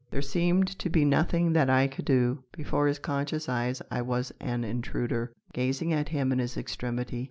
There 0.09 0.23
seemed 0.23 0.79
to 0.79 0.89
be 0.89 1.05
nothing 1.05 1.53
that 1.53 1.69
I 1.69 1.85
could 1.85 2.05
do. 2.05 2.43
Before 2.53 2.87
his 2.87 2.97
conscious 2.97 3.47
eyes 3.47 3.83
I 3.91 4.01
was 4.01 4.33
an 4.39 4.63
intruder, 4.63 5.31
gazing 5.53 5.93
at 5.93 6.09
him 6.09 6.31
in 6.31 6.39
his 6.39 6.57
extremity. 6.57 7.19